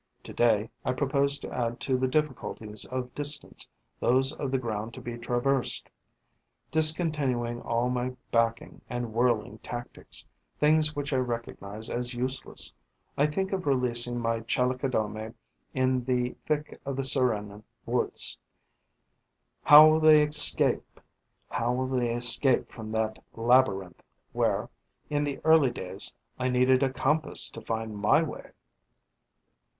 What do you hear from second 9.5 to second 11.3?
tactics, things which I